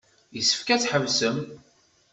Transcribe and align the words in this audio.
Yessefk 0.35 0.67
ad 0.69 0.81
tḥebsem. 0.81 1.37